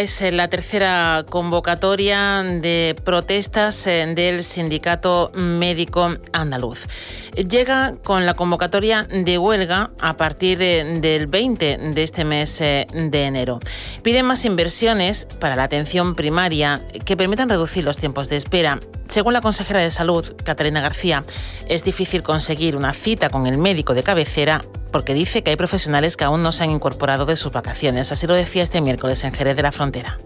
[0.00, 6.86] Es eh, la tercera convocatoria de protestas eh, del Sindicato Médico Andaluz.
[7.34, 13.24] Llega con la convocatoria de huelga a partir eh, del 20 de este mes de
[13.24, 13.60] enero.
[14.02, 18.80] Piden más inversiones para la atención primaria que permitan reducir los tiempos de espera.
[19.08, 21.24] Según la consejera de Salud, Catalina García,
[21.68, 24.64] es difícil conseguir una cita con el médico de cabecera
[24.94, 28.12] porque dice que hay profesionales que aún no se han incorporado de sus vacaciones.
[28.12, 30.18] Así lo decía este miércoles en Jerez de la Frontera.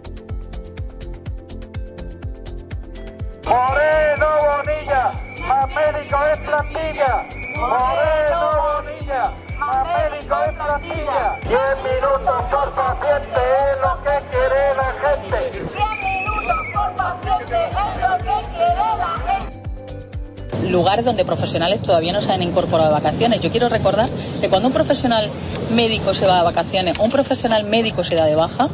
[20.69, 23.41] Lugares donde profesionales todavía no se han incorporado de vacaciones.
[23.41, 24.08] Yo quiero recordar
[24.41, 25.30] que cuando un profesional
[25.75, 28.69] médico se va de vacaciones un profesional médico se da de baja,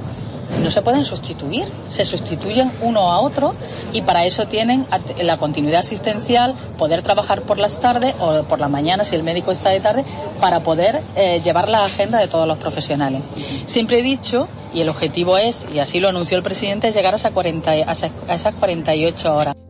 [0.62, 3.54] no se pueden sustituir, se sustituyen uno a otro
[3.92, 4.86] y para eso tienen
[5.22, 9.52] la continuidad asistencial, poder trabajar por las tardes o por la mañana si el médico
[9.52, 10.04] está de tarde,
[10.40, 13.22] para poder eh, llevar la agenda de todos los profesionales.
[13.66, 17.16] Siempre he dicho, y el objetivo es, y así lo anunció el presidente, llegar a,
[17.16, 19.63] esas 40, a esas 48 horas.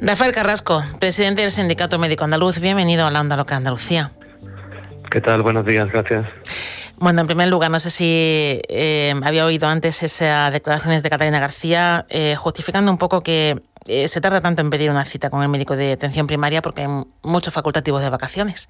[0.00, 4.10] Rafael Carrasco, presidente del Sindicato Médico Andaluz, bienvenido a la Onda Loca Andalucía.
[5.10, 5.42] ¿Qué tal?
[5.42, 6.26] Buenos días, gracias.
[6.98, 11.40] Bueno, en primer lugar, no sé si eh, había oído antes esas declaraciones de Catalina
[11.40, 15.42] García eh, justificando un poco que eh, se tarda tanto en pedir una cita con
[15.42, 16.88] el médico de atención primaria porque hay
[17.22, 18.68] muchos facultativos de vacaciones.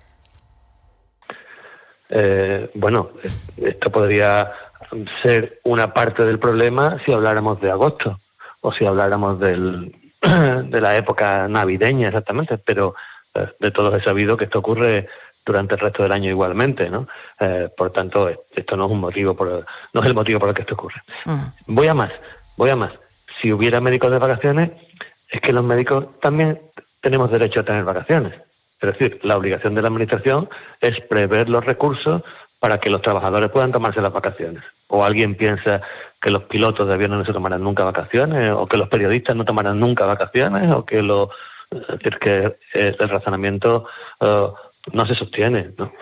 [2.75, 3.11] bueno,
[3.57, 4.53] esto podría
[5.23, 8.21] ser una parte del problema si habláramos de agosto
[8.61, 10.06] o si habláramos del,
[10.65, 12.95] de la época navideña exactamente, pero
[13.35, 15.09] eh, de todos he sabido que esto ocurre
[15.45, 17.07] durante el resto del año igualmente, ¿no?
[17.39, 20.55] Eh, por tanto, esto no es un motivo por, no es el motivo por el
[20.55, 21.01] que esto ocurre.
[21.67, 22.11] Voy a más,
[22.57, 22.93] voy a más.
[23.41, 24.71] Si hubiera médicos de vacaciones,
[25.31, 26.61] es que los médicos también
[27.01, 28.35] tenemos derecho a tener vacaciones.
[28.81, 30.49] Es decir, la obligación de la administración
[30.81, 32.23] es prever los recursos
[32.59, 34.63] para que los trabajadores puedan tomarse las vacaciones.
[34.89, 35.81] O alguien piensa
[36.21, 39.45] que los pilotos de aviones no se tomarán nunca vacaciones, o que los periodistas no
[39.45, 41.31] tomarán nunca vacaciones, o que lo,
[41.71, 43.87] es decir, que el razonamiento
[44.21, 44.47] eh,
[44.93, 45.73] no se sostiene.
[45.77, 45.93] ¿no?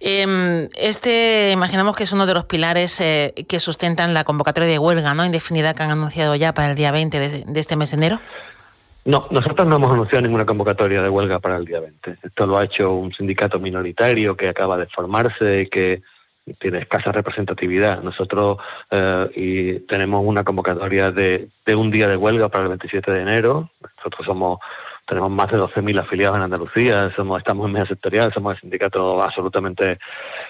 [0.00, 4.78] Em, este, imaginamos que es uno de los pilares eh, que sustentan la convocatoria de
[4.78, 5.24] huelga ¿no?
[5.24, 8.20] indefinida que han anunciado ya para el día 20 de este mes de enero.
[9.04, 12.18] No, nosotros no hemos anunciado ninguna convocatoria de huelga para el día 20.
[12.22, 16.02] Esto lo ha hecho un sindicato minoritario que acaba de formarse y que
[16.58, 18.02] tiene escasa representatividad.
[18.02, 18.58] Nosotros
[18.90, 23.20] eh, y tenemos una convocatoria de, de un día de huelga para el 27 de
[23.20, 23.70] enero.
[23.98, 24.58] Nosotros somos
[25.06, 29.22] tenemos más de 12.000 afiliados en Andalucía, somos, estamos en medio sectorial, somos el sindicato
[29.22, 29.98] absolutamente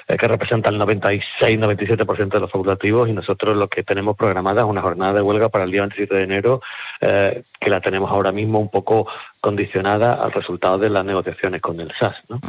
[0.08, 4.66] eh, que representa el 96-97% de los facultativos y nosotros lo que tenemos programada es
[4.66, 6.60] una jornada de huelga para el día 27 de enero,
[7.00, 9.06] eh, que la tenemos ahora mismo un poco
[9.40, 12.16] condicionada al resultado de las negociaciones con el SAS.
[12.28, 12.40] ¿no?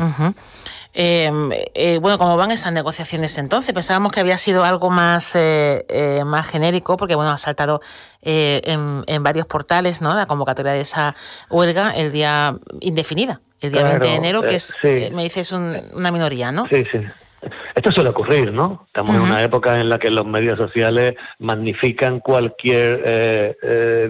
[0.97, 3.73] Em, eh, bueno, ¿cómo van esas negociaciones entonces?
[3.73, 7.81] Pensábamos que había sido algo más, eh, eh, más genérico, porque bueno, ha saltado
[8.25, 10.13] en, varios portales ¿no?
[10.15, 11.15] la convocatoria de esa
[11.49, 14.75] huelga el día indefinida, el día 20 de enero, que es,
[15.13, 16.67] me dices, una minoría, ¿no?
[16.67, 16.99] Sí, sí.
[17.75, 18.85] Esto suele ocurrir, ¿no?
[18.87, 23.55] Estamos en una época en la que los medios sociales magnifican cualquier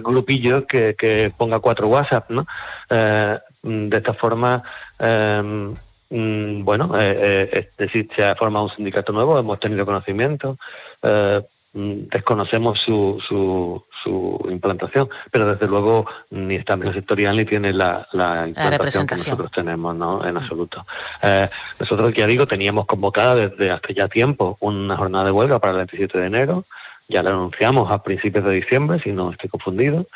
[0.02, 2.46] grupillo que, que, ponga cuatro WhatsApp, ¿no?
[2.88, 4.62] de esta forma
[4.98, 5.74] em,
[6.08, 10.56] Mm, bueno, eh, eh, es decir, se ha formado un sindicato nuevo, hemos tenido conocimiento,
[11.02, 11.42] eh,
[11.76, 18.08] desconocemos su, su, su, implantación, pero desde luego ni está en sectorial ni tiene la,
[18.12, 20.24] la implantación que nosotros tenemos, ¿no?
[20.26, 20.36] En mm.
[20.38, 20.86] absoluto.
[21.22, 25.72] Eh, nosotros, ya digo, teníamos convocada desde hace ya tiempo una jornada de huelga para
[25.72, 26.64] el 27 de enero,
[27.08, 30.06] ya la anunciamos a principios de diciembre, si no estoy confundido,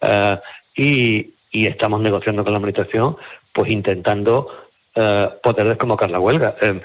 [0.00, 0.40] eh,
[0.74, 3.18] y, y estamos negociando con la administración,
[3.52, 4.48] pues intentando
[4.94, 6.56] eh, poder desconvocar la huelga.
[6.62, 6.80] Eh,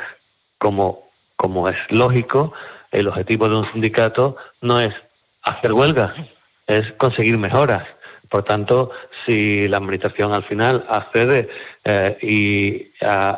[0.57, 1.05] como
[1.35, 2.53] como es lógico,
[2.95, 4.93] el objetivo de un sindicato no es
[5.43, 6.15] hacer huelga,
[6.67, 7.85] es conseguir mejoras.
[8.29, 8.91] Por tanto,
[9.25, 11.47] si la Administración al final accede
[11.83, 12.91] eh, y,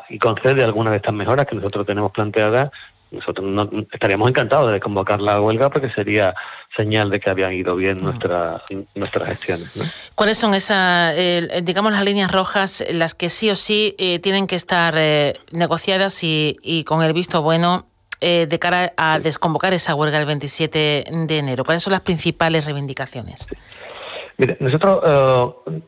[0.09, 2.71] y concede algunas de estas mejoras que nosotros tenemos planteadas,
[3.11, 6.33] nosotros no, estaríamos encantados de convocar la huelga porque sería
[6.75, 8.61] señal de que habían ido bien nuestra,
[8.95, 10.11] nuestras gestiones.
[10.15, 11.15] ¿Cuáles son esas,
[11.63, 16.23] digamos, las líneas rojas, las que sí o sí eh, tienen que estar eh, negociadas
[16.23, 17.85] y, y, con el visto bueno
[18.21, 21.63] eh, de cara a desconvocar esa huelga el 27 de enero?
[21.63, 23.47] ¿Cuáles son las principales reivindicaciones?
[24.37, 24.99] Mire, nosotros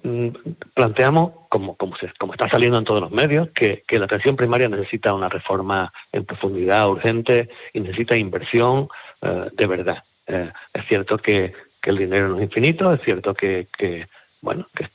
[0.03, 0.33] eh,
[0.73, 5.13] planteamos, como, como, como está saliendo en todos los medios, que, la atención primaria necesita
[5.13, 8.89] una reforma en profundidad urgente y necesita inversión
[9.21, 10.03] eh, de verdad.
[10.25, 11.53] Eh, es cierto que,
[11.83, 13.67] el dinero no es infinito, es cierto que,
[14.41, 14.89] bueno, que,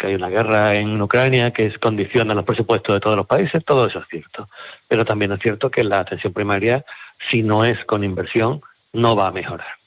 [0.00, 3.98] hay una guerra en Ucrania que condiciona los presupuestos de todos los países, todo eso
[3.98, 4.48] es cierto.
[4.88, 6.84] Pero también es cierto que la atención primaria,
[7.30, 8.60] si no es con inversión,
[8.92, 9.80] no va a mejorar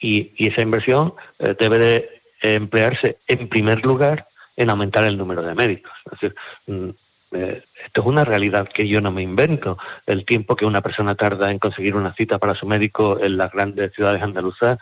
[0.00, 2.10] y, esa inversión eh, debe de
[2.42, 4.26] emplearse en primer lugar
[4.56, 5.92] en aumentar el número de médicos.
[6.06, 6.34] Es decir,
[6.66, 6.90] mm,
[7.32, 9.78] eh, esto es una realidad que yo no me invento.
[10.06, 13.52] El tiempo que una persona tarda en conseguir una cita para su médico en las
[13.52, 14.78] grandes ciudades andaluzas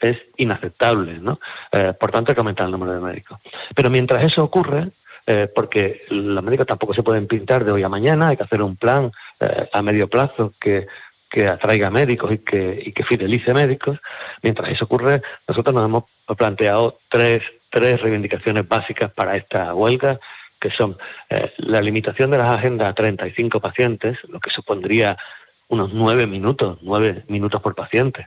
[0.00, 1.40] es inaceptable, ¿no?
[1.72, 3.38] Eh, por tanto, hay que aumentar el número de médicos.
[3.74, 4.90] Pero mientras eso ocurre,
[5.56, 8.76] porque los médicos tampoco se pueden pintar de hoy a mañana, hay que hacer un
[8.76, 9.10] plan
[9.72, 10.86] a medio plazo que
[11.28, 13.98] que atraiga médicos y que, y que fidelice médicos.
[14.42, 16.04] Mientras eso ocurre, nosotros nos hemos
[16.36, 20.18] planteado tres, tres reivindicaciones básicas para esta huelga,
[20.60, 20.96] que son
[21.28, 25.16] eh, la limitación de las agendas a 35 pacientes, lo que supondría
[25.68, 28.26] unos nueve minutos, nueve minutos por paciente.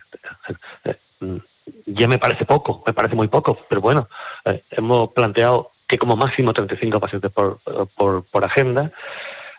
[1.69, 4.07] Eh, ya me parece poco, me parece muy poco, pero bueno,
[4.45, 7.60] eh, hemos planteado que como máximo 35 pacientes por,
[7.95, 8.92] por, agenda.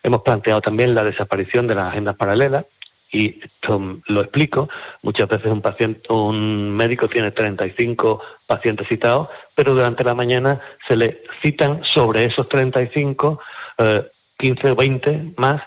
[0.03, 2.65] Hemos planteado también la desaparición de las agendas paralelas,
[3.13, 4.69] y esto lo explico,
[5.03, 10.97] muchas veces un paciente, un médico tiene 35 pacientes citados, pero durante la mañana se
[10.97, 13.41] le citan sobre esos 35
[14.41, 15.63] 15 o 20 más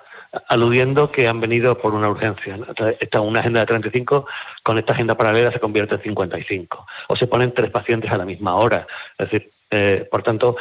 [0.47, 2.57] aludiendo que han venido por una urgencia.
[2.99, 4.25] Esta una agenda de 35,
[4.63, 6.85] con esta agenda paralela se convierte en 55.
[7.07, 8.87] O se ponen tres pacientes a la misma hora.
[9.17, 10.55] Es decir, eh, por tanto,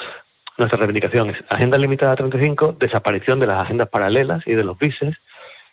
[0.59, 4.79] nuestra reivindicación es agenda limitada a 35, desaparición de las agendas paralelas y de los
[4.79, 5.17] bises,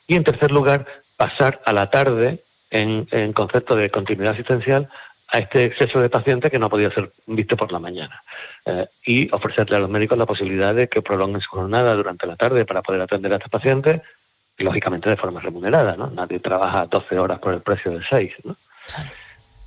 [0.07, 0.85] y en tercer lugar,
[1.17, 4.89] pasar a la tarde, en, concepto de continuidad asistencial,
[5.31, 8.23] a este exceso de pacientes que no ha podido ser visto por la mañana.
[8.65, 12.35] Eh, y ofrecerle a los médicos la posibilidad de que prolonguen su jornada durante la
[12.35, 14.01] tarde para poder atender a estos pacientes,
[14.57, 15.95] lógicamente de forma remunerada.
[15.95, 16.09] ¿no?
[16.09, 18.33] Nadie trabaja 12 horas por el precio de 6.
[18.43, 18.57] ¿no?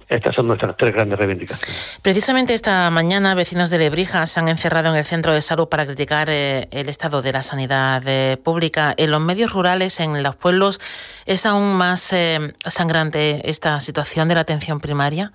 [0.09, 1.99] Estas son nuestras tres grandes reivindicaciones.
[2.03, 5.87] Precisamente esta mañana, vecinos de Lebrija se han encerrado en el centro de salud para
[5.87, 8.93] criticar eh, el estado de la sanidad eh, pública.
[8.97, 10.81] En los medios rurales, en los pueblos,
[11.25, 15.33] ¿es aún más eh, sangrante esta situación de la atención primaria?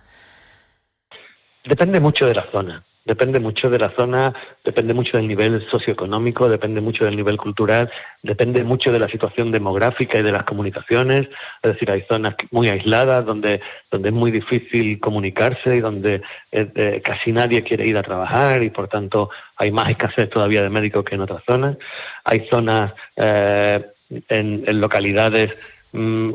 [1.67, 2.83] Depende mucho de la zona.
[3.07, 4.33] Depende mucho de la zona,
[4.65, 7.89] depende mucho del nivel socioeconómico, depende mucho del nivel cultural,
[8.21, 11.21] depende mucho de la situación demográfica y de las comunicaciones.
[11.63, 16.21] Es decir, hay zonas muy aisladas donde, donde es muy difícil comunicarse y donde
[16.51, 20.69] eh, casi nadie quiere ir a trabajar y por tanto hay más escasez todavía de
[20.69, 21.77] médicos que en otras zonas.
[22.25, 23.85] Hay zonas eh,
[24.27, 25.57] en, localidades,
[25.93, 26.33] mm,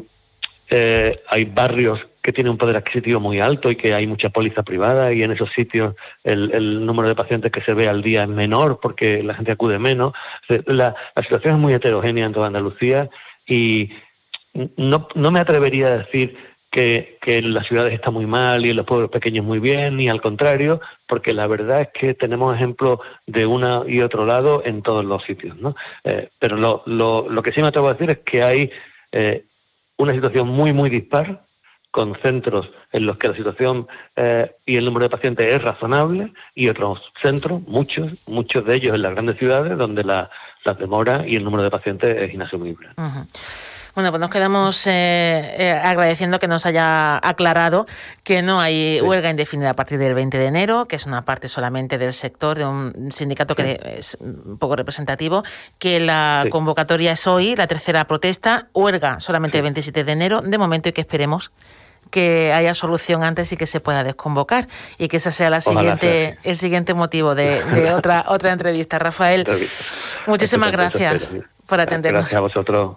[0.74, 4.62] eh, hay barrios que tiene un poder adquisitivo muy alto y que hay mucha póliza
[4.62, 8.28] privada y en esos sitios el, número de pacientes que se ve al día es
[8.30, 10.14] menor porque la gente acude menos.
[10.64, 13.10] La, situación es muy heterogénea en toda Andalucía
[13.46, 13.90] y
[14.78, 16.38] no, no me atrevería a decir
[16.70, 19.98] que, que, en las ciudades está muy mal y en los pueblos pequeños muy bien,
[19.98, 24.62] ni al contrario, porque la verdad es que tenemos ejemplos de una y otro lado
[24.64, 25.58] en todos los sitios.
[25.58, 25.74] ¿no?
[26.04, 28.70] Eh, pero lo, lo, lo, que sí me atrevo a decir es que hay
[29.12, 29.44] eh,
[29.98, 31.44] una situación muy, muy dispar
[31.92, 36.32] con centros en los que la situación eh, y el número de pacientes es razonable
[36.54, 40.30] y otros centros, muchos, muchos de ellos en las grandes ciudades, donde la,
[40.78, 42.88] demora y el número de pacientes es inasumible.
[43.94, 47.84] Bueno, pues nos quedamos eh, eh, agradeciendo que nos haya aclarado
[48.24, 51.48] que no hay huelga indefinida a partir del 20 de enero, que es una parte
[51.48, 55.42] solamente del sector de un sindicato que es un poco representativo,
[55.78, 60.56] que la convocatoria es hoy, la tercera protesta, huelga solamente el 27 de enero, de
[60.56, 61.52] momento y que esperemos
[62.10, 66.38] que haya solución antes y que se pueda desconvocar y que ese sea la siguiente,
[66.44, 68.98] el siguiente motivo de, otra, otra entrevista.
[68.98, 69.46] Rafael,
[70.26, 71.34] muchísimas gracias.
[71.66, 72.22] por atendernos.
[72.22, 72.96] Gracias a vosotros.